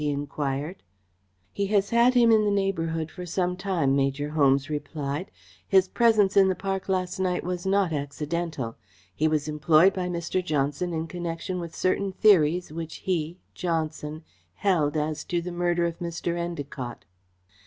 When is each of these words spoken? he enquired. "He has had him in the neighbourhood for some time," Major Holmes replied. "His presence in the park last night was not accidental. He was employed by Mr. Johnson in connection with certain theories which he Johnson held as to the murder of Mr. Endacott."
he 0.01 0.09
enquired. 0.09 0.81
"He 1.53 1.67
has 1.67 1.91
had 1.91 2.15
him 2.15 2.31
in 2.31 2.43
the 2.43 2.49
neighbourhood 2.49 3.11
for 3.11 3.23
some 3.23 3.55
time," 3.55 3.95
Major 3.95 4.29
Holmes 4.29 4.67
replied. 4.67 5.29
"His 5.67 5.87
presence 5.87 6.35
in 6.35 6.47
the 6.47 6.55
park 6.55 6.89
last 6.89 7.19
night 7.19 7.43
was 7.43 7.67
not 7.67 7.93
accidental. 7.93 8.77
He 9.13 9.27
was 9.27 9.47
employed 9.47 9.93
by 9.93 10.09
Mr. 10.09 10.43
Johnson 10.43 10.91
in 10.91 11.05
connection 11.05 11.59
with 11.59 11.75
certain 11.75 12.11
theories 12.13 12.73
which 12.73 12.95
he 13.05 13.37
Johnson 13.53 14.23
held 14.55 14.97
as 14.97 15.23
to 15.25 15.39
the 15.39 15.51
murder 15.51 15.85
of 15.85 15.99
Mr. 15.99 16.33
Endacott." 16.35 17.05